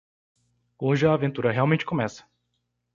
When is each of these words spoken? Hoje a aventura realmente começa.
Hoje 0.79 1.05
a 1.05 1.13
aventura 1.13 1.51
realmente 1.51 1.85
começa. 1.85 2.25